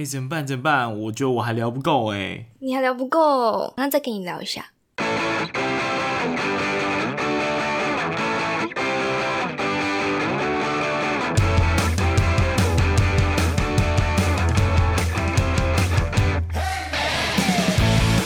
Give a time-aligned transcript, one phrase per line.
[0.00, 0.46] 哎，怎么办？
[0.46, 0.98] 怎么办？
[0.98, 2.46] 我觉得我还聊不够哎。
[2.60, 4.64] 你还聊不够，那再跟你聊一下。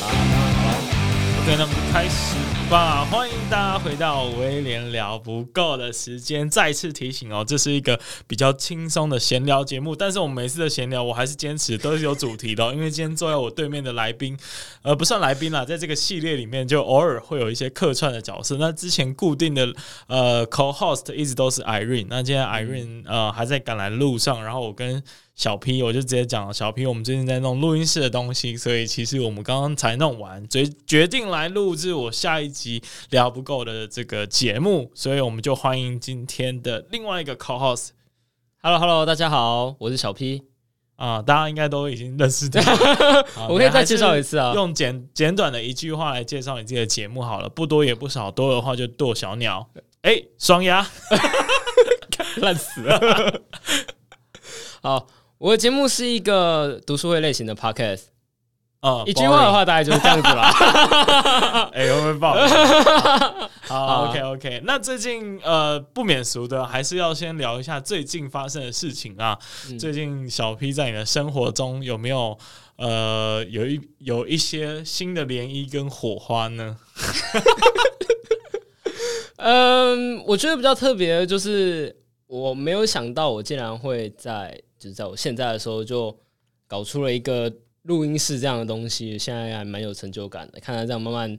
[0.01, 0.79] 好，好
[1.43, 2.34] ，OK，那么开始。
[2.71, 6.49] 哇，欢迎大家回到威廉聊不够的时间。
[6.49, 9.95] 再次提醒哦，这是一个比较轻松的闲聊节目。
[9.95, 12.75] 但是我们每次的闲聊，我还是坚持都是有主题的。
[12.75, 14.37] 因为今天坐在我对面的来宾，
[14.83, 18.57] 呃，不算来宾啦，在这个系列里面，就偶尔会有一些客串的角色。
[18.59, 19.73] 那之前固定的
[20.09, 22.07] 呃 co-host 一直都是 Irene。
[22.09, 25.01] 那今天 Irene 呃还在赶来路上，然后我跟
[25.35, 37.89] 小 P，我就直接讲了，小 P，我们最近在弄录音室的东西，所以其实我们刚刚才弄完，决决定来录制我下一集聊不够的这个节目，所以我们就欢迎今天的另外一个 co-host。
[38.63, 40.45] Hello，Hello，大家好，我是小 P
[40.95, 42.63] 啊，大家应该都已经认识的，
[43.51, 49.69] 我可以再介绍一次啊，用简简短的一句话来介绍你自己的节目好了，不多也不少，多的话就剁小鸟，
[50.03, 50.89] 哎、欸，双鸭，
[52.39, 53.43] 烂死了，
[54.81, 55.09] 好。
[55.39, 58.03] 我的节目是一个读书会类型的 podcast，
[58.81, 61.69] 哦，一句话的话大概就是这样子啦。
[61.75, 62.35] 哎，会不会爆？
[63.63, 64.63] 好，OK OK。
[64.65, 69.37] 那最近呃不免俗的，还是要先聊一下最近发生的事情啊。
[69.69, 72.39] 嗯、最近小 P 在你的生活中有没有
[72.77, 76.77] 呃有一有一些新的涟漪跟火花呢？
[79.37, 81.95] 嗯，我觉得比较特别的就是
[82.29, 84.59] 我没有想到我竟然会在。
[84.85, 86.15] 就是在我现在的时候，就
[86.67, 87.51] 搞出了一个
[87.85, 90.61] 录音室这样的东西，现在还蛮有成就感的。
[90.61, 91.39] 看来这样慢慢，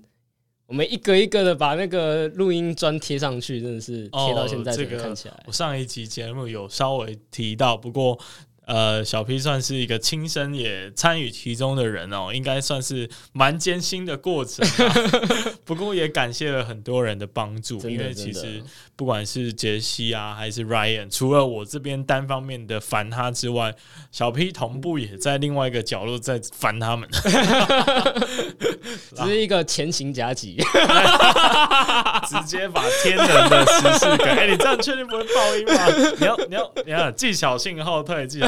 [0.66, 5.44] 我们一个一个的把那个录音砖贴上去，真的是贴到现在这个看起来。
[5.46, 8.20] 我上一集节目有稍微提到，不过。
[8.66, 14.94] 呃，小 P 算是一个亲身也参与其中的人哦，应该算是蛮艰辛的过程啊。
[15.64, 18.64] 不过也感谢了很多人的帮助，因为其实
[18.96, 23.76] 不管是杰西啊，还是 Ryan，除了我这边单方面的烦他之外，
[24.12, 27.08] 小 P 同步也在另外一个角落在烦他们。
[29.16, 30.58] 只是一个前行夹击，
[32.28, 34.26] 直接把天人的时事给。
[34.26, 35.74] 哎，你这样确定不会爆音吗？
[36.20, 38.48] 你要你要你要技巧性后退，技巧。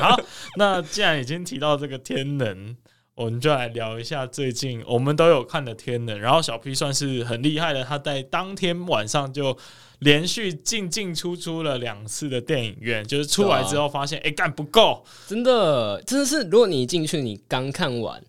[0.00, 0.20] 好，
[0.56, 2.76] 那既然已经提到这个天能，
[3.14, 6.18] 我们就来聊一下最近我们都有看的天能。
[6.18, 9.56] 然后小 P 算是很厉害的，他在当天晚上就
[9.98, 18.22] 连续进进出出了两次的电影院，就是出来之后发现，哎、啊，干、欸、不够，真的，真的是，如果你进去，你刚看完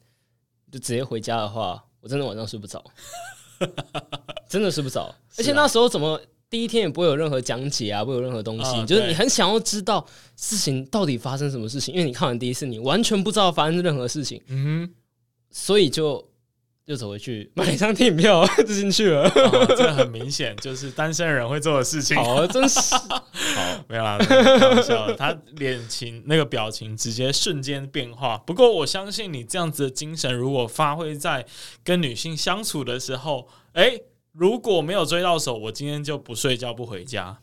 [0.71, 2.83] 就直接回家的话，我真的晚上睡不着，
[4.49, 6.19] 真的睡不着，而且那时候怎么？
[6.51, 14.93] 第一天也不会有任何讲解啊，不会有任何东西，就是你很想要知道事情到底发生什么事情，因为你看完第一次，你完全不知道发生任何事情，嗯哼，
[15.49, 16.29] 所以就
[16.87, 19.29] 又走回去买一张电影票 就进去了。
[19.77, 22.17] 这很明显就是单身人会做的事情。
[22.17, 23.21] 好，真是 好，
[23.87, 28.37] 没有啦，开玩笑，他脸情那个表情直接瞬间变化。
[28.39, 31.45] 不过我相信你这样子的精神，如果发挥在
[31.81, 34.01] 跟女性相处的时候，哎。
[34.31, 37.41] 如果没有追到手，我今天就不睡觉不回家。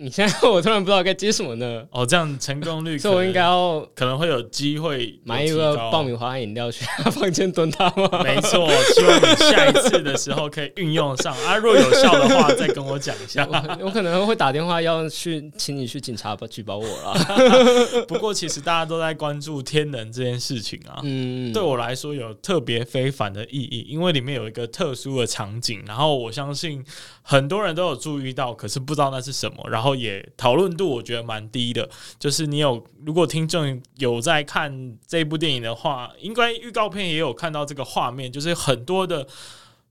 [0.00, 1.84] 你现在我突然不知道该接什么呢？
[1.90, 8.08] 哦，这样成功率， 所以我应该要可能会有机会买一个爆米花饮料去他房间蹲他吗？
[8.22, 11.56] 没错，希望你下一次的时候可以运用上啊。
[11.56, 13.54] 若有效的话，再跟我讲一下我。
[13.86, 18.04] 我可能会打电话要去请你去警察举报我了。
[18.06, 21.00] 不过其实大家都在关注天能这件事情啊。
[21.02, 26.84] 嗯，对我来说有特别非凡的意义，因为里面有一个特殊的场景，然后我相信
[27.20, 29.87] 很多人都有注意到，可是不知道那是什么，然后。
[29.88, 31.88] 然后也讨论度我觉得蛮低的，
[32.18, 39.26] 就是你有如果听众有在看这部电影的话，应该预告片也有看到这个画面，就是很多的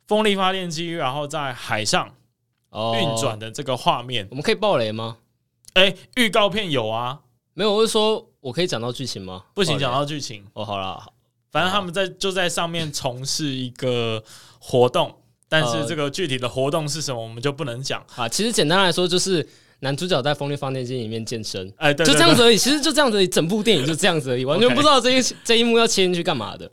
[0.06, 2.08] 风力发电机，然后在海上
[2.72, 4.26] 运转的这个画面。
[4.26, 5.18] 哦，我们可以爆雷吗？
[5.74, 7.22] 哎，预告片有啊，
[7.56, 9.46] 没有，我是说我可以讲到剧情吗？
[9.56, 10.64] 不行，讲到剧情哦。
[10.64, 11.12] 好了，
[11.52, 14.24] 反正他们在就在上面从事一个
[14.60, 15.16] 活动，
[15.50, 18.30] 但是这个具体的活动是什么，我们就不能讲啊。
[18.30, 19.48] 其实简单来说就是。
[19.80, 22.58] 男主角在风力发电机里面健身，哎，对，就这样子而已。
[22.58, 26.68] 其实就这样子而已，整部电影就这样子而已，完全不知道这一这一幕要切进去干嘛的。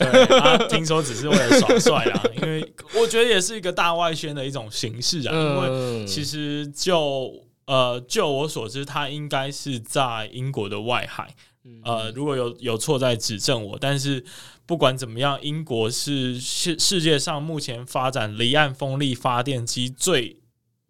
[0.68, 5.34] 听说只是为了耍帅啊，因为我觉得也是一个大外宣的一种形式啊。
[5.34, 7.30] 因为其实就
[7.66, 11.34] 呃，就我所知，他应该是在英国的外海。
[11.82, 13.78] 呃，如果有有错，在指正我。
[13.80, 14.24] 但是
[14.66, 20.38] 不管怎么样，英国是世世界上目前发展离岸风力发电机最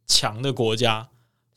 [0.07, 1.09] 强的国家。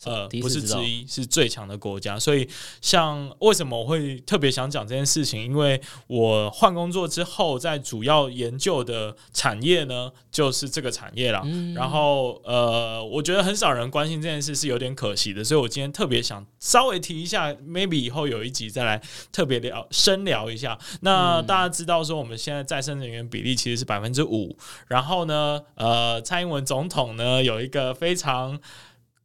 [0.05, 2.19] 呃，不是之一，是最强的国家。
[2.19, 2.47] 所以，
[2.81, 5.43] 像为什么我会特别想讲这件事情？
[5.43, 11.41] 因为我换工作之后，在主要研究的产业呢，就是这个产业了。
[11.45, 15.43] 嗯、然后，呃，我觉得很少人关心这件事，是有点可惜的。
[15.43, 19.01] 所以我今天特别想稍微提一下，maybe 以后有一集再来
[19.31, 20.77] 特别聊深聊一下。
[21.01, 24.55] 那大家知道说，我们现在再生能源比例其实是百分之五。
[24.87, 28.59] 然后呢，呃，蔡英文总统呢有一个非常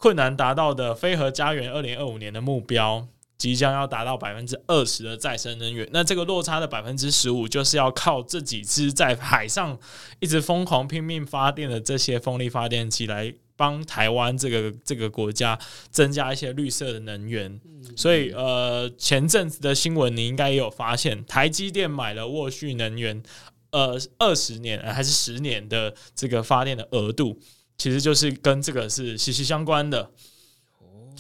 [0.03, 3.07] 困难达到的飞核家园二零二五年的目标，
[3.39, 5.89] 即将要达到百分之二十的再生能源。
[5.93, 9.79] 那这个落差的百分之十五，就是要靠这几只在海上
[10.19, 15.57] 一直疯狂拼命发电的这些风力发电机来帮台湾这个这个国家
[15.93, 17.61] 增加一些绿色的能源。
[17.97, 23.23] 所以，呃，前阵子的新闻你应该也有发现，台积电买了沃旭能源，
[23.71, 27.39] 呃，二十年还是十年的这个发电的额度。
[27.83, 30.09] 其实就是跟这个是息息相关的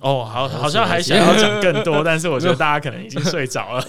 [0.00, 3.85] 哦，好，好像还想要讲更多， 但是我觉得大家可能已经睡着了。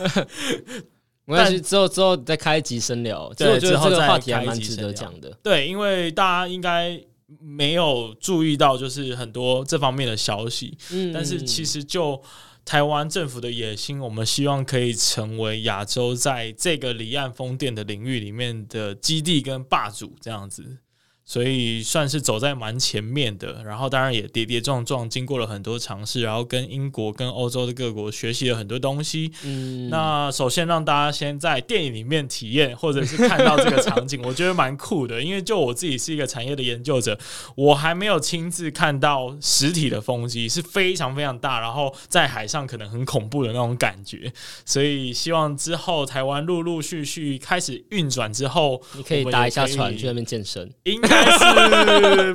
[1.25, 3.31] 没关系，之后之后再开一集深聊。
[3.37, 5.29] 对，之后这个话题还蛮值得讲的。
[5.43, 6.99] 对，因为大家应该
[7.39, 10.75] 没有注意到，就是很多这方面的消息。
[10.91, 12.19] 嗯，但是其实就
[12.65, 20.79] 台湾政府的野心，我们希望可以成为亚洲在这个离岸风电的领域里面的基地跟霸主，这样子。
[21.25, 29.31] 所以算是走在蛮前面的，然后当然也跌跌撞撞，经过了很多尝试，然后跟英国、跟欧洲的各国学习了很多东西。
[29.43, 35.21] 嗯，那首先让大家先在电影里面体验，或者是看到这个场景， 我觉得蛮酷的。
[35.21, 37.17] 因为就我自己是一个产业的研究者，
[37.55, 44.31] 我还没有亲自看到实体的风机，是非常非常大，然后在海上可能很恐怖的那种感觉。
[44.65, 50.69] 所以希望之后台湾陆陆续续开始运转之后，你可以搭一下船去那边健身。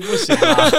[0.00, 0.70] 不行啊，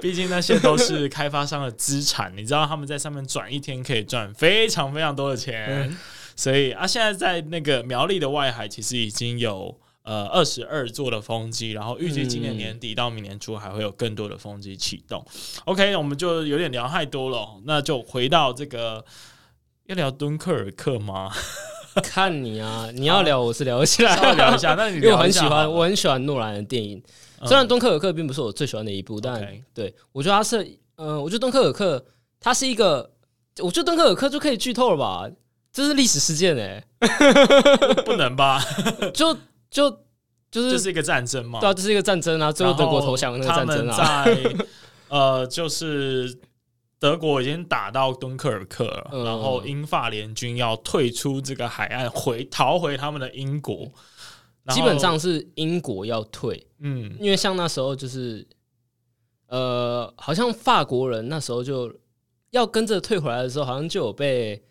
[0.00, 5.96] 毕竟那些都是开发商的资产，你知道他们在上面转一天可以赚非常非常多的钱，
[6.36, 15.24] 所以啊，现在在那个苗栗的外海，其实已经有呃二十二座的风机，然后预计今年年底到明年初还会有更多的风机启动。
[15.64, 19.04] OK，我们就有点聊太多了，那就回到这个
[19.86, 21.30] 要聊敦刻尔克吗？
[22.02, 24.74] 看你啊，你要聊我是聊起来，聊一下。
[24.78, 27.02] 那你因为我很喜欢，我很喜欢诺兰的电影。
[27.44, 32.04] 虽然敦刻尔克并不是我最喜欢的一部，但对我觉得他是，嗯，我觉得敦刻尔克
[32.40, 33.10] 他是一个，
[33.58, 35.28] 我觉得敦刻尔克就可以剧透了吧？
[35.72, 36.84] 这是历史事件哎，
[38.06, 38.62] 不能吧？
[39.12, 39.36] 就
[39.70, 39.90] 就
[40.50, 41.60] 就是这是一个战争嘛？
[41.60, 44.24] 对啊，这是一个战争啊，最后德国投降的那个战争啊。
[44.24, 44.54] 在
[45.08, 46.38] 呃，就是。
[47.02, 53.90] 德国已经打到敦刻尔克了，嗯、然后英法联军要退出这个海岸，回逃回他们的英国。
[54.68, 58.46] 基本上是英国要退，嗯，因为像那时候就是，
[59.48, 61.92] 呃，好像法国人那时候就
[62.50, 64.62] 要跟着退回来的时候，好像就有被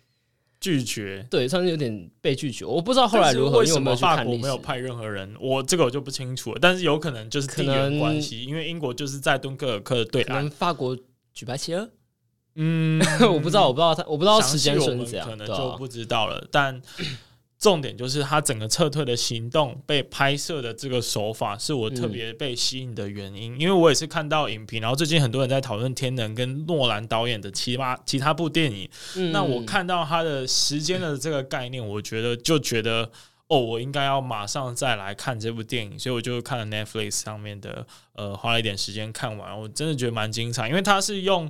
[0.62, 2.64] 拒绝，对，算是有点被拒绝。
[2.64, 6.60] 我不知道后来如何，为什么法国没有派任何人，我这个我就不清楚了。
[6.62, 10.98] 但是有可能就是地缘关系，因为英国就是在敦刻尔克的对岸，法国
[11.34, 11.90] 举白旗了。
[12.56, 13.02] 嗯，
[13.32, 16.36] 我不知道，我不知道他，我不知道时间顺序怎样，可能就不知道了。
[16.36, 16.82] 啊、但
[17.58, 23.54] 重点就是他整个撤退的行动被拍摄的这个手法，是我特别被吸引的原因。
[23.56, 28.90] 嗯、因为我也是看到影评，然后最近很多人在讨论《天能》跟诺兰导演的其他其他部电影。
[29.16, 33.10] 嗯、那我看到他的时间的这个概念，我觉得就觉得
[33.48, 41.48] 哦，我应该要马上再来看这部电影，所以我就看了 Netflix 上面的，呃，花了一点时间看完，我真的觉得蛮精彩，因为他是用。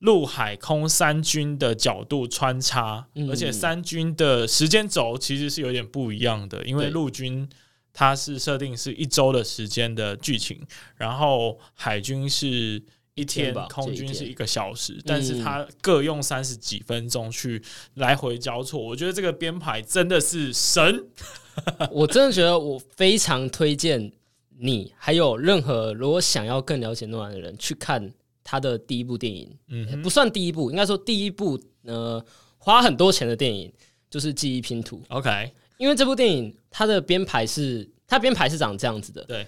[0.00, 7.48] 陆海空三军的角度穿插，而且三军的时间轴其实是有点不一样的，因为陆军
[7.94, 10.60] 它是设定是一周的时间的剧情，
[10.96, 12.82] 然后海军是
[13.14, 17.62] 一天，空军是一个小时，但是它各用三十几分钟去
[17.94, 21.06] 来回交错，我觉得这个编排真的是神，
[21.90, 24.12] 我真的觉得我非常推荐
[24.58, 28.12] 你，还有任何如果想要更了解诺兰的人去看。
[28.48, 32.24] 他的第一部电影，嗯哼，不算第一部，应该说第一部，呃，
[32.58, 33.72] 花很多钱的电影
[34.08, 34.98] 就是《记忆拼图》。
[35.08, 39.24] OK，因为这部电影它的编排是，它编排是长这样子的。
[39.24, 39.44] 对，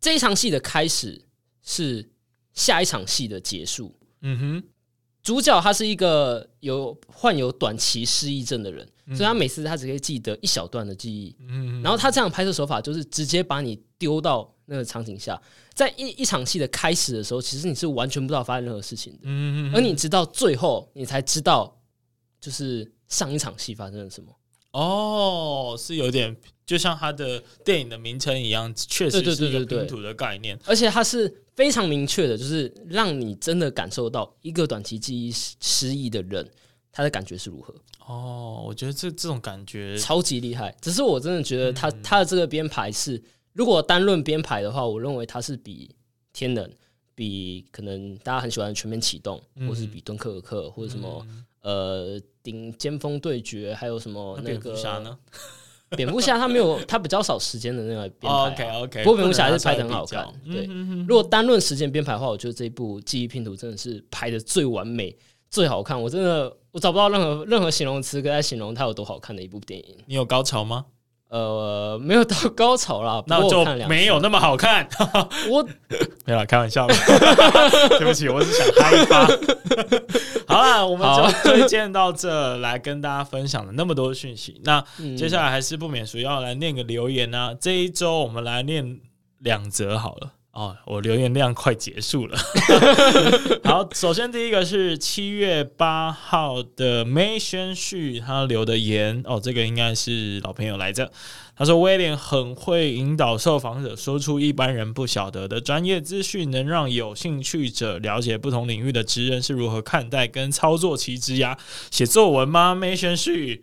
[0.00, 1.20] 这一场戏的开始
[1.60, 2.08] 是
[2.52, 3.92] 下一场戏的结束。
[4.20, 4.62] 嗯哼，
[5.24, 11.34] 主角他是一个有患有短期失忆症的人，嗯、所以他每次他只可以记得一小段的记忆。
[11.40, 15.38] 嗯哼，然后他这样拍摄手法就是直接把你丢到那个场景下。
[15.74, 21.76] 在一一场戏的开始的时候，其实你是完全不知道发生任何事情的，嗯嗯，而你直到最后，你才知道，
[22.40, 24.30] 就是上一场戏发生了什么。
[24.72, 36.48] 哦，是有点就像他的电影的名称一样，确实是一个拼图的概念，而且它是非常明确的，就是让你真的感受到一个短期记忆失忆的人，
[36.92, 37.74] 他的感觉是如何。
[38.06, 40.72] 哦，我觉得这这种感觉超级厉害。
[40.80, 43.20] 只是我真的觉得他、嗯、他的这个编排是，
[43.52, 45.94] 如果单论编排的话，我认为它是比
[46.32, 46.70] 天能，
[47.14, 55.18] 比可能大家很喜欢的全面启动，嗯、或是比敦刻尔克，或者什么、嗯、呃顶尖峰对决，还有什么那个蝙蝠侠呢？
[55.96, 58.44] 蝙蝠侠他没有，他比较少时间的那个编排、啊。
[58.44, 60.24] Oh, OK OK，不过蝙蝠侠还是拍的很好看。
[60.44, 60.64] 对，
[61.08, 65.12] 如果单论时间编排的话，我觉得这一部记忆拼图真的是拍的最完美、
[65.50, 66.00] 最好看。
[66.00, 69.96] 我真的我找不到任何任何形容词，可以来形容它有多好看的一部电影。
[70.06, 70.86] 你有高潮吗？
[71.30, 74.88] 呃，没有到高潮啦， 那就没有那么好看。
[75.48, 75.62] 我
[76.26, 76.94] 没有啦，开玩笑的。
[77.98, 79.26] 对不起，我是想嗨一发。
[80.46, 84.60] 好啦，我们就推荐到这来跟大家分享了那么多讯息。
[84.64, 84.84] 那
[85.16, 87.54] 接下来还是不免俗要来念个留言啊。
[87.60, 88.98] 这一周我们来念
[89.38, 90.32] 两则好了。
[90.52, 92.36] 哦，我留言量快结束了。
[93.62, 101.12] 好，首先第一个是七月八号的 May 宣旭，他留的言哦，这个应该是老朋友来着。
[101.54, 111.56] 他说威廉很会引导受访者说出一般人不晓得的专业资讯，能让有兴趣者了解不同领域的职人是如何看待跟操作其职涯。
[111.92, 113.62] 写作文吗？May 宣旭，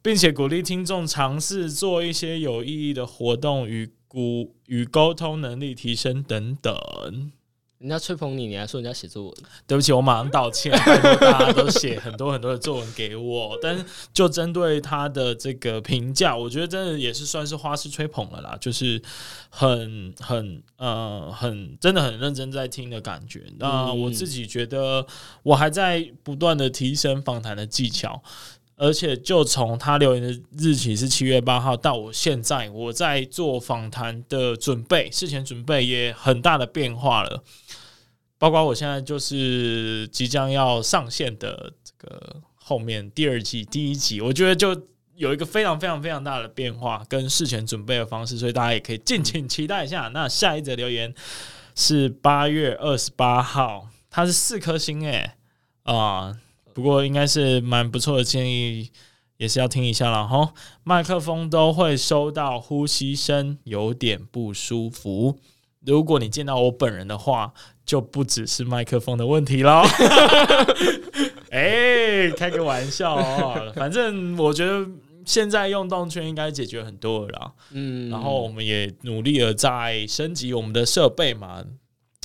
[0.00, 3.90] 并且鼓励听众尝试做一些有意义的活动与。
[4.14, 6.74] 与与沟通能力提升等等，
[7.78, 9.34] 人家吹捧你，你还说人家写作文？
[9.66, 10.72] 对不起，我马上道歉。
[10.72, 19.02] 大家都写很多很多的作文给我， 但是就针对他的这个评价，我觉得真的也是算是花式吹捧了啦，就是
[19.50, 23.44] 很很呃很真的很认真在听的感觉。
[23.58, 25.06] 那我自己觉得
[25.42, 28.22] 我还在不断的提升访谈的技巧。
[28.76, 30.28] 而且，就从他留言的
[30.58, 37.44] 日期是七月八号到我现在，我在做访谈的准备，事前准备也很大的变化了。
[38.36, 50.10] 包括我现在就是即将要上线的这个后面第二季第一集，我觉得就有一个非常非常非常大的变化跟事前准备的方式，所以大家也可以敬请期待一下。
[50.12, 51.14] 那下一则留言
[51.76, 55.34] 是八月二十八号，它是四颗星诶、
[55.84, 56.36] 啊。
[56.74, 58.90] 不过应该是蛮不错的建议，
[59.36, 60.52] 也是要听一下了哈。
[60.82, 65.38] 麦克风都会收到呼吸声，有点不舒服。
[65.86, 67.52] 如果你见到我本人的话，
[67.86, 69.82] 就不只是麦克风的问题喽。
[71.50, 73.72] 哎、欸，开个玩笑哦。
[73.76, 74.84] 反正我觉得
[75.24, 77.52] 现在用动圈应该解决很多了啦。
[77.70, 81.62] 嗯，然后我们也努力的在升级我们的设备嘛。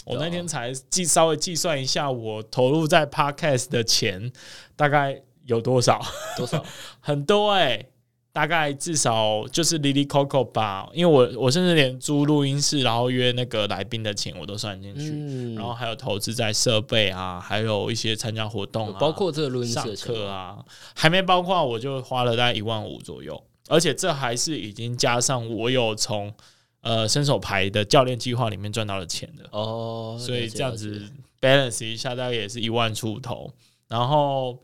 [0.10, 4.32] 我那天才计稍微计算一下，我投入在 Podcast 的钱
[4.76, 6.02] 大概有多少？
[6.36, 6.66] 多少？
[7.00, 7.90] 很多哎、欸，
[8.34, 10.90] 大概至少就是 Lily Coco 吧。
[10.94, 20.58] 因为我我甚至连租录音室，然后约那个来宾的钱我都算进去，嗯、然后还有投资在设备啊，还有一些参加活动啊，包括这个录音室上课啊，
[20.96, 26.34] 还没包括，我就花了大概一万五左右，而且这还是已经加上我有从。
[26.82, 31.02] 呃，伸手牌的教练计划里面赚到了钱的哦，所以这样子
[31.42, 33.54] balance 一下，大概也是一万出头。
[33.88, 34.60] 然后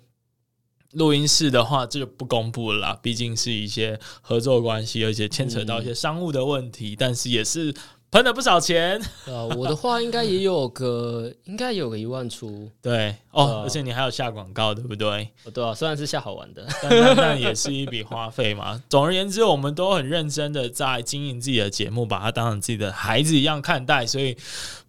[0.91, 7.73] 录音室的话，这就不公布了啦，毕竟是一些合作关系，而且牵扯到一些商务的问题，嗯、但是也是。
[8.11, 9.45] 喷了不少钱呃！
[9.57, 12.69] 我的话应该也有个，应该有个一万出。
[12.81, 15.29] 对哦，而且你还有下广告，对不对？
[15.53, 18.81] 对啊，虽然是下好玩的， 但那也是一笔花费嘛。
[18.89, 24.35] 总而言之，我们都很认真的在经营自己的节目，把它当成自己的孩子一样看待，所以。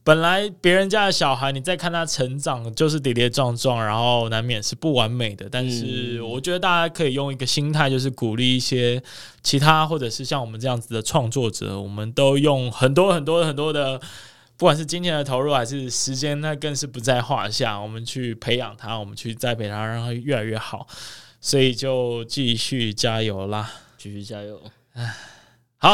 [0.06, 5.48] 本来别人家的小孩，你再看他成长，就是跌跌撞撞，然后难免是不完美的。
[5.50, 9.02] 但是我觉得大家可以用一个心态，就是鼓励一些
[9.42, 14.00] 其他或者是像我们这样子的创作者，我们都用很多很多很多的，
[14.56, 17.78] 不管是金钱的投入还是时间，那更是不在话下。
[17.78, 20.86] 我们去培养他，我们去栽培他，让他越来越好。
[21.40, 24.60] 所以就继续加油啦，继续加油！
[24.94, 25.14] 唉。
[25.78, 25.92] 好，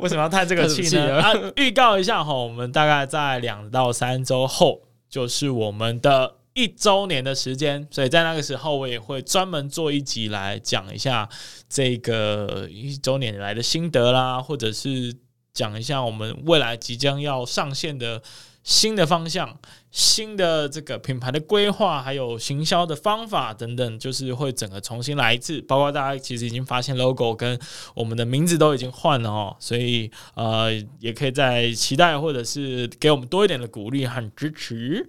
[0.00, 1.16] 为什么要叹这个气呢？
[1.20, 11.28] 啊，预告一下哈，我们大概在两到三周后，就是我们的一周年的时间，所以在那个时候，我也会专门做一集来讲一下
[11.68, 15.14] 这个一周年来的心得啦，或者是
[15.54, 18.22] 讲一下我们未来即将要上线的。
[18.66, 19.58] 新的方向、
[19.90, 25.60] 新的这个品牌的规划，还有行销的方法等等，就是会整个重新来一次。
[25.60, 27.60] 包括大家其实已经发现 logo 跟
[27.94, 35.06] 我们的名字都已经换了哦，所以呃，也可以在期待或者是给我们多一点的鼓励和支持。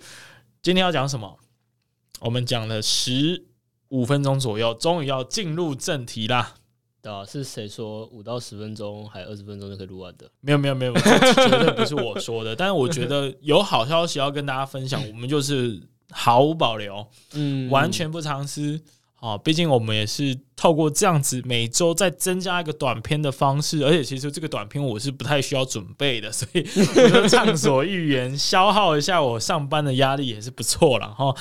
[0.62, 1.40] 今天要讲什么？
[2.20, 3.46] 我们讲了十
[3.88, 6.56] 五分钟左右，终于要进入正题啦。
[7.06, 10.28] 对啊，是谁说五到十分钟还有二十分钟就可以录完的？
[10.42, 12.56] 没有没有没有，绝对不是我说的。
[12.56, 18.82] 但是我觉得有好消息要跟大家分享，我们就是毫无保留， 嗯，完全不藏私。
[19.18, 26.64] 啊，毕竟我们也是透过这样子每周再增加一个短片的方式，而且其实这个短片我是不太需要准备的，所以
[26.96, 31.34] 我就畅所欲言，消耗一下我上班的压力也是不错了哈。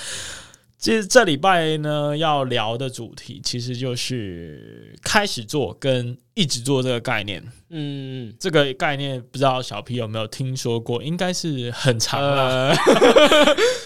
[0.84, 7.42] 其实这礼拜呢要聊的主题其实就是开始做跟一直做这个概念。
[7.70, 11.02] 嗯，这个概念不知道小 P 有没有听说过？
[11.02, 12.76] 应该是很长了。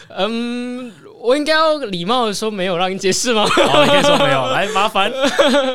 [0.09, 0.93] 呃、 嗯。
[1.21, 3.45] 我应该要礼貌的说没有，让你解释吗？
[3.45, 5.13] 好，你可以说没有，来麻烦，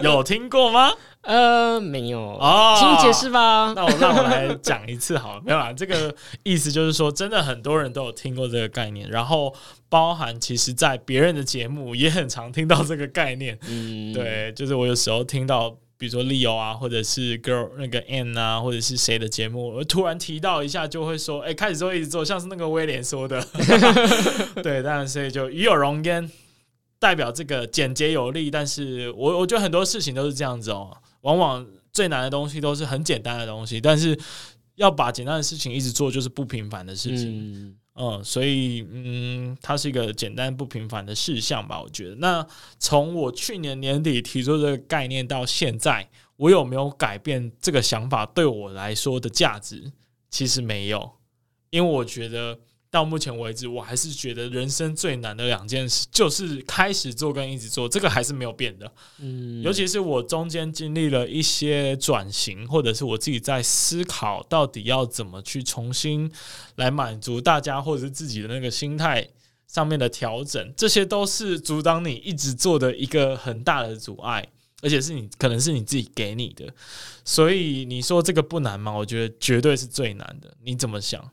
[0.01, 0.91] 有听过吗？
[1.23, 3.73] 呃，没有哦，请你解释吧。
[3.75, 5.73] 那我那我来讲一次好了，没有啦。
[5.73, 6.13] 这个
[6.43, 9.53] 意思就是说，真的很多人都有听过这个概念，然后
[9.89, 13.57] 包含其实在别人的节目也很常听到这个概念。
[13.67, 15.75] 嗯，对，就是我有时候听到。
[15.95, 23.41] 比如说 Leo 啊，或者是 Girl 那个 N 啊，或者是谁的节目，我突然提到一下，就会说，哎、欸，开始做一直做，像是那个威廉说的，
[24.61, 26.29] 对，当然所以就与有荣焉，
[26.99, 28.51] 代表这个简洁有力。
[28.51, 30.91] 但是我我觉得很多事情都是这样子哦，
[31.23, 34.17] 往往最难的东西都是很简单的东西，但是
[34.75, 37.65] 要把简单的事情一直做，就是不平凡的事情。
[37.65, 41.81] 嗯嗯，所以嗯，它是一个简单不平凡的事项吧？
[41.81, 42.15] 我觉得。
[42.15, 42.47] 那
[42.79, 49.91] 从我去年年底提出这个概念到现在，我有没有改变这个想法对我来说的价值？
[50.29, 51.11] 其实没有，
[51.69, 52.59] 因为我觉得。
[52.93, 58.93] 到目前为止，我还是觉得人生最难的两件事就是开始做跟一直做，这个还是没有变的。
[59.17, 66.31] 嗯，尤其是我中间经历了一些转型，或者是我自己在思考到底要怎么去重新
[66.75, 69.27] 来满足大家或者是自己的那个心态
[69.65, 74.47] 上面的调整，这些都是阻挡你一直做的一个很大的阻碍，
[74.83, 76.71] 而且是你可能是你自己给你的。
[77.25, 78.91] 所以你说这个不难吗？
[78.91, 80.55] 我觉得绝对是最难的。
[80.63, 81.31] 你怎么想？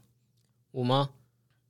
[0.70, 1.10] 我吗？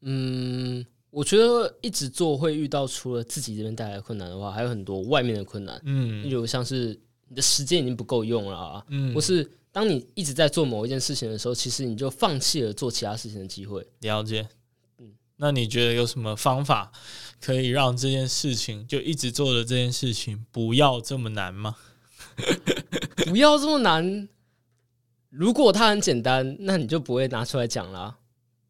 [0.02, 5.80] 嗯，我觉得一直做会遇到除了自己这边带来的困难的话，还有很多外面的困难。
[5.84, 13.86] 嗯，例如像是你的时间已经不够用了啊，嗯，或是当你一直在做某一件事情的时候，其实你就放弃了做其他事情的机会。
[14.00, 14.48] 了解，
[14.98, 16.90] 嗯，那你觉得有什么方法
[17.40, 21.76] 可以让这件事情就一直做的这件事情不要这么难吗？
[23.26, 24.28] 不要这么难。
[25.28, 28.16] 如果它很简单，那你就不会拿出来讲了。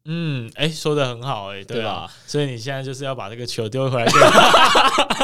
[0.05, 2.11] 嗯，哎、欸，说的很好、欸，哎，对吧？
[2.25, 4.11] 所以你现在就是要把这个球丢回来，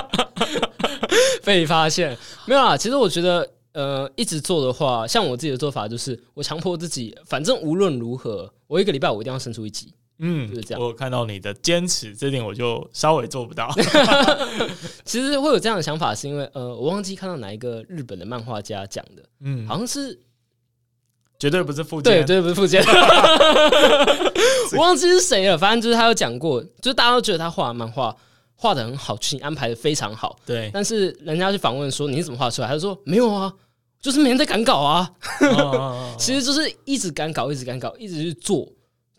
[1.44, 2.78] 被发现没有啊。
[2.78, 9.94] 其实我觉得，呃，一直做的话，像我自己的做法就是，我强迫自己，反正无论如何，我一个礼拜我一定要生出一集。
[10.20, 10.84] 嗯，就是这样。
[10.84, 13.70] 我看到你的坚持，这点我就稍微做不到。
[15.06, 20.20] 其实会有这样的想法，是因为，呃，我忘记看到哪一个日本的漫画家讲的，嗯，好像是。
[21.39, 22.84] 绝对不是富坚，对，绝对不是富坚，
[24.73, 25.58] 我忘记是谁了。
[25.58, 28.15] 反正就是他有讲过，就是大家都觉得他画漫画
[28.56, 30.38] 画的很好，剧情安排的非常好。
[30.45, 33.54] 对，但是人家去访问说你是怎么画出来，他就说没有啊，
[34.02, 35.12] 就是每天在赶稿啊。
[36.17, 38.67] 其实就是一直赶稿，一直赶稿，一直去做，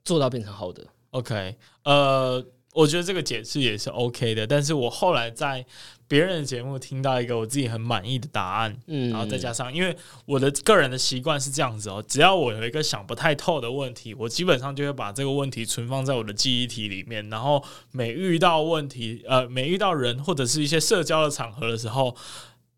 [0.05, 0.83] 做到变成好的。
[1.11, 2.45] OK，呃。
[2.75, 5.65] 我觉得这个解释也是 OK 的，但是我后来在
[6.09, 9.95] 别人的节目听到一个我自己很满意的答案，嗯，然后再加上，因为
[10.25, 22.17] 我的个人的习惯是这样子哦，只要我有一个想不太透的问题，我基本上就会把这个问题存放在我的记忆体里面，然后每遇到问题，呃，每遇到人或者是一些社交的场合的时候，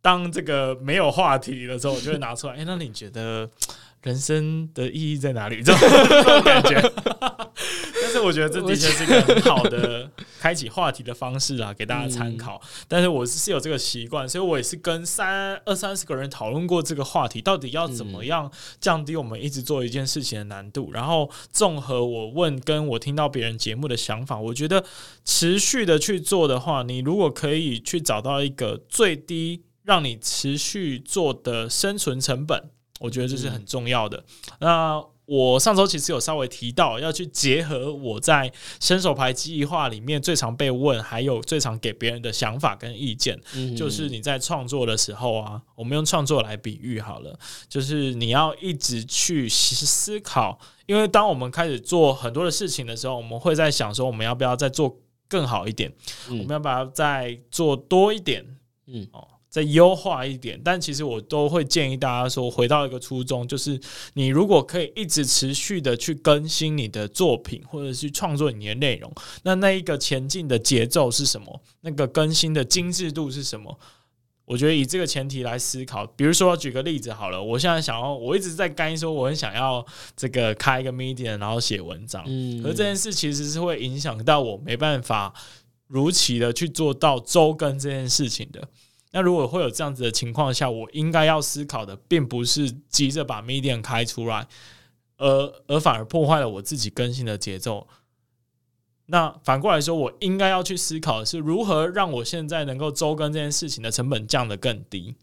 [0.03, 3.49] 当这个没有话题的时候，我就会拿出来，哎，那你觉得？
[4.03, 5.63] 人生的意义在哪里？
[5.63, 6.81] 这种感觉，
[7.21, 7.50] 但
[8.11, 12.61] 是我觉得这的确是一个很好的开启话题的方式啊，给大家参考。
[12.89, 20.91] 但是我是有这个习惯，所以我也是跟三二三十个人讨论过这个话题，到底要怎么样降低我们一直做一件事情的难度。
[20.93, 24.85] 然后综合我问跟我听到别人节目的想法，我觉得
[25.25, 32.71] 持续的去做的话，你如果可以去找到一个最低让你持续做的生存成本。
[33.01, 34.19] 我觉得这是很重要的。
[34.19, 34.25] 嗯、
[34.61, 47.39] 那我上周其实有稍微提到，要去结合我在伸手牌计划里面最常被问，还有最常给别人的想法跟意见，嗯、就是你在创作的时候啊，我们用创作来比喻好了，
[47.69, 55.93] 就是你要一直去思考，因为当我们开始做很多的事情的时候，我们会在想说，我们要不要再做更好一点？
[56.29, 58.45] 嗯、我们要不要再做多一点？
[58.89, 59.29] 嗯，哦。
[59.51, 63.79] 再优化一点，但其实我都会建议大家说，回到一个初衷，就是
[64.15, 71.61] 你如果可以一直持续的去更新你的作品，或者是创作你的内容，那那一个前进的节奏是什么？
[71.81, 73.77] 那个更新的精致度是什么？
[74.45, 79.85] 我觉得以这个前提来思考，比如说举个例子好了，我现在想要，我一直在干说我很想要
[80.17, 85.35] 这个开一个 Medium，然后写文章，嗯，而这件事其实是会影响到我没办法
[85.89, 88.69] 如期的去做到周更这件事情的。
[89.13, 94.47] 那如果会有这样子的情况下，我应该要思考的，并不是急着把 Medium 开出来，
[95.17, 97.89] 而而反而破坏了我自己更新的节奏。
[99.07, 105.17] 那反过来说，我应该要去思考的是如何让我现在能够周更这件事情的成本降得更低。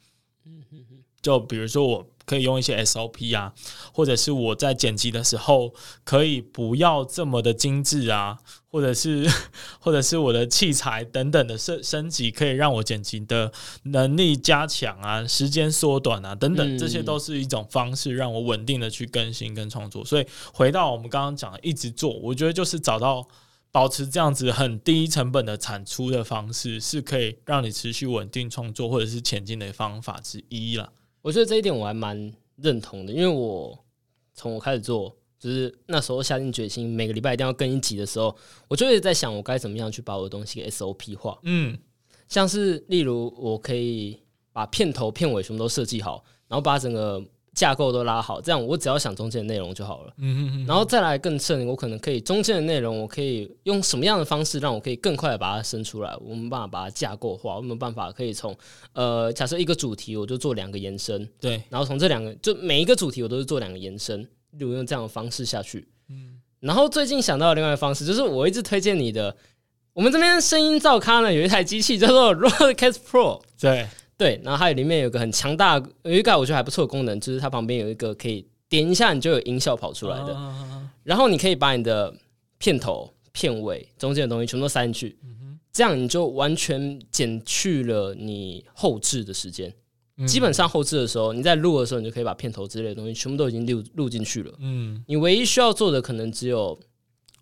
[1.21, 3.51] 就比如说，我可以用一些 SOP 啊，
[3.91, 8.37] 或者是我在剪辑的时候可以不要这么的精致啊，
[8.69, 9.27] 或者是
[9.81, 13.51] 或者是我的器材等等的升升级，可以让我剪辑的
[13.83, 20.05] 能力加强啊，时间缩短啊，等等，这些都是一种方式，让我稳定的去更新跟创作。
[20.05, 23.27] 所以回到我们刚刚讲的，一直做，我觉得就是找到。
[23.69, 30.93] 保持这样子很低成本的产出的方式，是可以让你持续稳定创作或者是前进的方法之一了。
[31.27, 33.77] 我觉得这一点我还蛮认同的，因为我
[34.33, 38.33] 从我开始做，就是那时候下定决心每个礼拜一定要更一集的时候，
[38.69, 41.37] 我就一直在想我该怎么样去把我的东西给 SOP 化。
[41.43, 41.77] 嗯，
[42.29, 44.17] 像是例如我可以
[44.53, 47.21] 把片头片尾全部都设计好，然后把整个。
[47.57, 50.13] 架构都拉好，这样我只要想中间的内容就好了。
[50.17, 50.65] 嗯哼哼。
[50.67, 56.15] 然后再来更甚，我可能可以中间的内容，我可以用什么样的方式让我可以更快的把它生出来？
[56.21, 58.55] 我们办法把它架构化，我们办法可以从
[58.93, 61.27] 呃，假设一个主题，我就做两个延伸。
[61.41, 61.59] 对。
[61.67, 65.87] 然后从这两个，就每一个主题我都是做两个延伸，例如用这样的方式下去。
[66.09, 66.39] 嗯。
[66.59, 69.35] 然后最近想到的另外一个方式，就是我一直推荐你的，
[69.93, 73.41] 我们这边声音造咖呢有一台机器叫做 Rodecaster Pro。
[73.59, 73.87] 对。
[74.17, 80.35] 对，然后还有里面有个很强大，有一个我觉得还不错的功能，就是它旁边有一个可以点一下，你就有音效跑出来的。
[81.03, 82.13] 然后你可以把你的
[82.57, 85.17] 片头、片尾、中间的东西全部都塞进去，
[85.71, 89.71] 这样你就完全减去了你后置的时间。
[90.27, 94.51] 基本上后置的时候，你在录的时候，你就可以把片头之类的东西全部都已经录录进去了。
[94.57, 96.75] 嗯，你唯一需要做的可能只有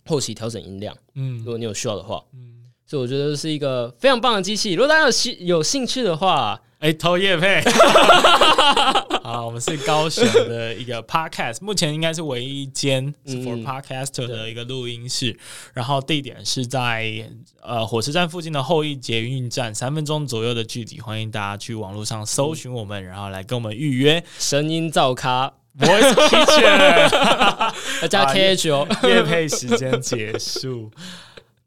[0.06, 0.94] 后期调整音量。
[1.14, 2.22] 嗯，如果你有需要的话。
[2.34, 2.55] 嗯，
[2.86, 4.74] 所以我觉得是一个非常棒的机器。
[4.74, 7.62] 如果大家有兴有兴趣的话，哎，投业配，
[9.24, 15.38] 啊，我们是高雄的一个 podcast，目前应该是唯一一间 for podcaster 的一个录音室，嗯、
[15.74, 17.28] 然后地点是在
[17.64, 24.24] 呃火车站附近的后一捷运站，三分钟左右的距离，欢迎大家去网络上搜寻我们，嗯、然后来跟我们预约。
[24.38, 30.92] 声音造咖，voice teacher， 要加 KH 哦，夜配时间结束。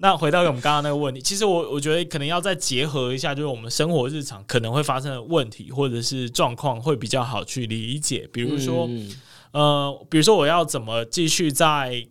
[0.01, 8.29] 那回到我们刚刚那个问题，其实我我觉得可能要再结合一下，就是我们生活日常可能会发生的问题或者是状况，会比较好去理解。
[8.33, 9.13] 比如说，嗯、
[9.51, 12.07] 呃，比如说我要怎么继续在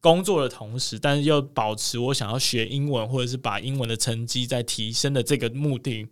[0.00, 6.06] 工作的同时，但是又保持我想要学英文或者是把英文的成绩再提升的这个目的，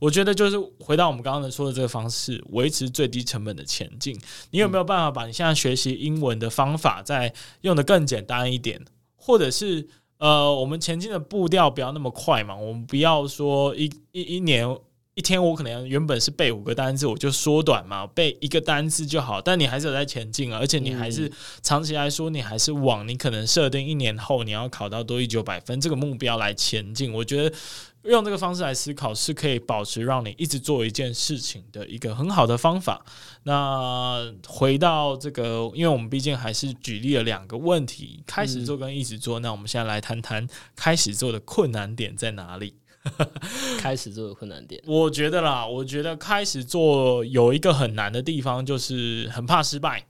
[0.00, 4.20] 我觉得就是回到我们刚刚说的这个方式，维持最低成本的前进。
[4.50, 9.86] 你有没有办法把你现在学习英文的方法再用的更简单一点，或者是？
[10.18, 14.66] 呃，我们前进的步调不要那么快嘛，我们不要说一一一年
[15.14, 19.40] 一天，我可能原本是背五个单词，我就缩短嘛，背一个单词就好。
[19.40, 21.30] 但你还是有在前进啊，而且你还是
[21.62, 27.12] 长期来说，你还是往你可能设定一年后你要考到多一九百分这个目标来前进。
[27.12, 27.56] 我觉得。
[28.04, 33.04] 用这个方式来思考，是可以保持让你一直做一件事情的一个很好的方法。
[33.44, 39.40] 那回到这个，因为我们毕竟还是举例了两个问题：开始做跟一直做。
[39.40, 42.74] 嗯、那我们现在来谈谈开始做的困难点在哪里？
[43.78, 50.06] 开始做的困难点，我觉得啦，我觉得开始做有一个很难的地方，就是很怕失败。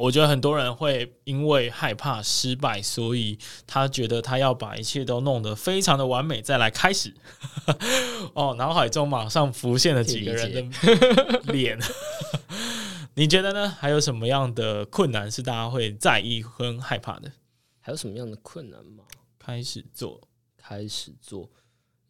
[0.00, 7.12] 我觉得很多人会因为害怕失败，所以他觉得他要把一切都弄得非常的完美再来开始。
[8.32, 11.76] 哦，脑海中马上浮现了几个人的 脸。
[13.14, 13.68] 你觉得呢？
[13.68, 17.32] 还有什么样的困难是大家会在意和害怕的？
[17.80, 19.02] 还有什么样的困难吗？
[19.36, 20.20] 开始做，
[20.56, 21.50] 开始做，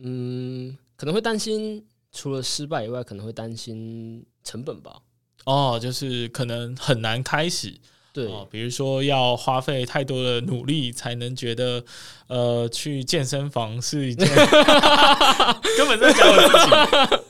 [0.01, 5.01] 嗯，可能会担心，除了失败以外，可能会担心成本吧。
[5.49, 7.73] 哦，就是可能很难开始，
[8.13, 11.83] 对，哦，比如说要花费太多的努力才能觉得，
[12.27, 14.29] 呃，去健身房是一件
[15.79, 17.23] 根本在讲我自己，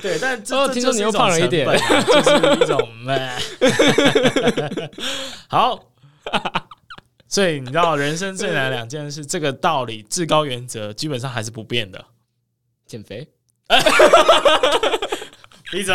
[0.00, 2.88] 对，但这、哦、听说你又胖了一点，就是一种，
[5.46, 5.78] 好，
[7.28, 12.02] 所以你知道人生最难两件事，这个道理至高原则基本上还是不变的，
[12.86, 13.28] 减肥。
[15.70, 15.94] 闭嘴！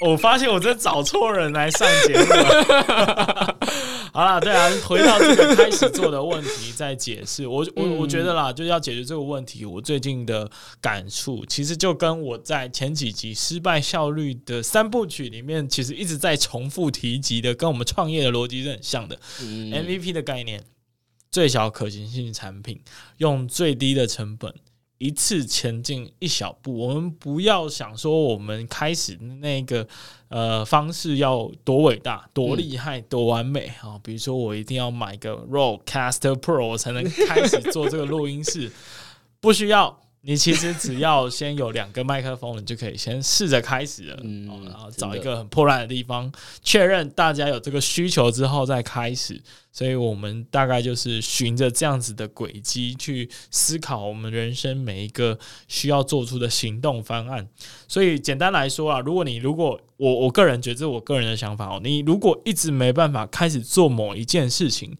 [0.00, 3.58] 我发现我真找错人来上节目了。
[4.12, 7.46] 好了，对啊，回到这个开始做的问题再解释。
[7.46, 9.64] 我我我觉得啦，就是要解决这个问题。
[9.64, 19.18] 我最近的感触，其实就跟我在前几集失败效率的三部曲里面，其实一直在重复提及的，跟我们创业的逻辑是很像的。
[19.40, 20.62] 嗯、MVP 的概念，
[21.30, 22.80] 最小可行性产品，
[23.18, 24.54] 用最低的成本。
[25.02, 29.84] 一次前进一小步，我们不要想说我们开始那个
[30.28, 34.00] 呃方式要多伟大、多厉害、多完美啊、哦！
[34.04, 38.70] 比如说，我一定要买个 Rodecaster Pro 我才能开始做这个录音室，
[39.40, 40.00] 不需要。
[40.24, 44.20] 你其实只要先有两个麦克风，你就可以先试着开始了。
[44.22, 46.30] 嗯，然后找一个很破烂的地方，
[46.62, 49.42] 确认大家有这个需求之后再开始。
[49.72, 57.48] 所以我们大概就是循着这样子的轨迹去思考我们人生每一个需要做出的行动方案。
[57.88, 64.96] 所以简单来说啊，如果你如果我我个人觉得这是我个人的想法哦，你如果一直没办法开始做某一件事情。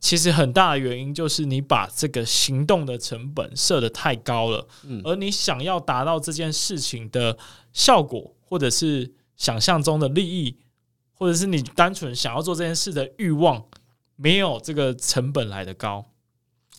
[0.00, 7.36] 其实很大的原因就是你把这个行动的成本设得太高了，嗯，而你想要达到这件事情的
[7.72, 10.56] 效果，或者是想象中的利益，
[11.14, 13.64] 或者是你单纯想要做这件事的欲望，
[14.14, 16.12] 没有这个成本来的高，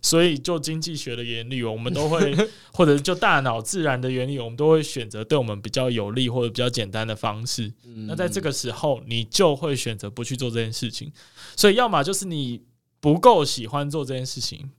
[0.02, 2.34] 所以就经济学的原理，我们都会，
[2.72, 7.74] 或者就大脑自然的原理，我们都会选择对我们比较有利或者比较简单的方式。
[8.08, 11.12] 那在这个时候，你就会选择不去做这件事情。
[11.58, 12.64] 所以，要么就是你。
[13.00, 14.72] 不够喜欢做这件事情，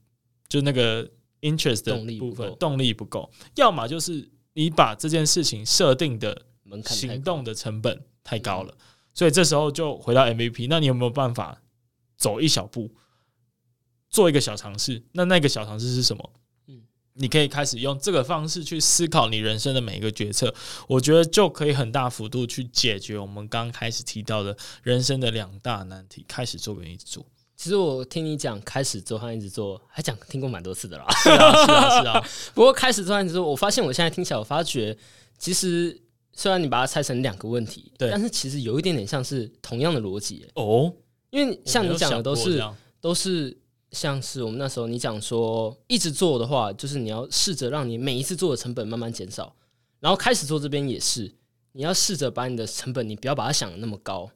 [0.47, 1.09] 就那个
[1.41, 6.45] interest 的部分动力不够；要么就是你把这件事情设定的
[6.85, 8.77] 行动的成本太高了，
[9.13, 10.67] 所以这时候就回到 MVP。
[10.69, 11.61] 那你有没有办法
[12.15, 12.91] 走一小步，
[14.09, 15.03] 做一个小尝试？
[15.13, 16.33] 那那个小尝试是什么？
[16.67, 20.53] 嗯，你可以开始用这个方式去思考你人生的每一个决策，
[20.87, 26.23] 我觉得就可以很大幅度去解决我们刚开始提到的人生的两大难题。
[26.27, 27.25] 开始做跟一直做。
[27.61, 31.05] 其实我听你讲开始做和一直做，还讲听过蛮多次的啦。
[31.21, 32.27] 是啊，是啊，是啊。
[32.55, 34.97] 不过开始做和一直做，我发现我现在听起来，我发觉
[35.37, 35.95] 其实
[36.33, 40.91] 虽然你把它拆成两个问题，对，但是其实有一点点像是同样的逻辑哦。
[41.29, 42.63] 因为像你讲的都是
[42.99, 43.55] 都是
[43.91, 49.55] 像是我们那时候你讲说一直做的话，就是你要试着让你每一次做的成本慢慢减少，
[49.99, 51.31] 然后开始做这边也是
[51.73, 54.27] 你要试着把你的成本，你不要把它想的那么高。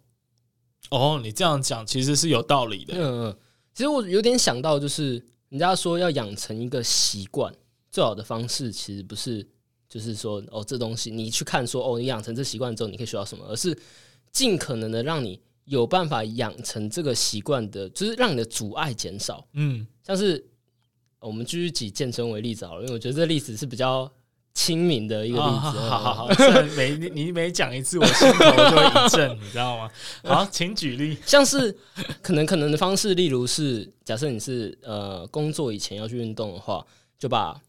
[0.89, 2.93] 哦，你这样讲其实是有道理的。
[2.97, 3.35] 嗯，
[3.73, 5.13] 其实我有点想到，就是
[5.49, 7.53] 人家说要养成一个习惯，
[7.91, 9.47] 最好的方式其实不是
[9.89, 13.77] 就是说哦，这东西你去看说哦，你养成这习惯之后你可以学到什么，而是
[14.31, 19.47] 尽可能的让你有办法养成这个习惯的，就是让你的阻碍减少。
[19.53, 20.45] 嗯，像是
[21.19, 24.11] 我们继续举健身为例子好了，因为我觉得这例子是比较。
[24.55, 26.27] 亲民的一个例子，哦、好好好，
[26.77, 29.91] 每你你每讲一次，我心头就会一震，你知道吗？
[30.23, 31.77] 好，请举例，像是
[32.21, 36.83] 可能可能的方式，例如是假设你是呃工作以前要去运动的话，
[37.19, 37.61] 就把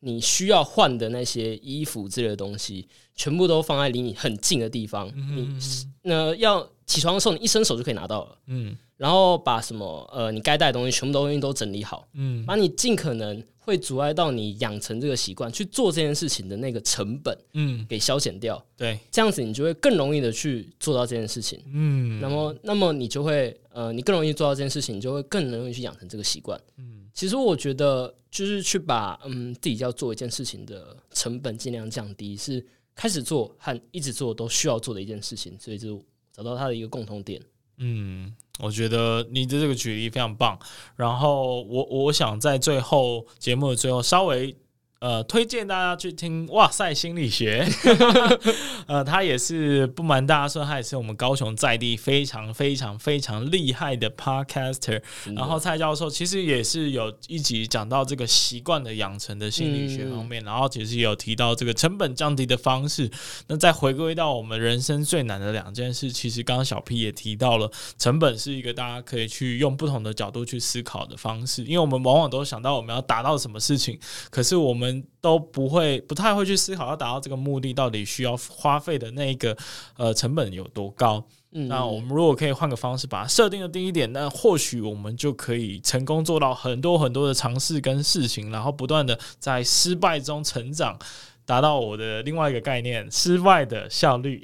[0.00, 5.58] 你需要换的那些衣服之类的东西，全部都放在离你很近的地方，嗯、你
[6.02, 13.44] 那要起床的时候，你一伸手就可以拿到了，嗯，然后把什么呃你该带的东西全部都都整理好，嗯，把你尽可能。
[13.70, 37.40] 会阻碍到你养成这个习惯去做这件事情的那个成本，嗯，给消减掉，对，这样子你就会更容易的去做到这件事情，嗯，那么，那么你就会，呃，你更容易做到这件事情，你就会更容易去养成这个习惯，嗯，其实我觉得就是去把，嗯，自己要做一件事情的成本尽量降低，是开始做和一直做都需要做的一件事情，所以就找到它的一个共同点，
[37.76, 38.34] 嗯。
[38.60, 40.58] 我觉得你的这个举例非常棒，
[40.96, 44.56] 然后我我想在最后节目的最后稍微。
[45.00, 47.64] 呃，推荐大家去听《哇塞心理学》，
[48.86, 55.00] 呃，他也是不瞒大家说，他也是我们高雄在地非常非常非常厉害的 podcaster。
[55.34, 63.10] 然后蔡教授其实也是有一集讲到这个习惯的养成的心理学方面，嗯、然后其实也有提到这个成本降低的方式。
[63.46, 74.89] 那再回归到我们人生最难的两件事，其实刚刚小 P 也提到了，成本是一个大家可以去用不同的角度去思考的方式，因为我们往往都想到我们要达到什么事情，可是我们。
[75.20, 79.56] 都不会，不太会去思考要达到这个目的到底需要花费的那个
[79.96, 81.24] 呃成本有多高。
[81.52, 90.96] 嗯，那我们如果可以换个方式把它设定的低一点，那或许我们就可以成功做到很多很多的尝试跟事情，然后不断的在失败中成长。
[91.44, 94.42] 达到我的另外一个概念，失败的效率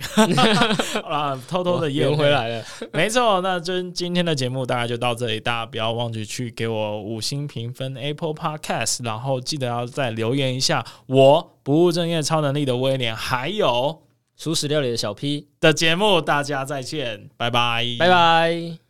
[1.09, 2.65] 啊，偷偷的圆回来了。
[2.93, 14.03] 没错，那今今天的节目大概就到这里，大家不要忘记去给我五星评分，Apple Podcast，然后记得要再留言一下，我不务正业超能力的威廉，还有
[14.37, 18.86] 熟食料理的小 P 的节目，大家再见，拜拜，拜拜。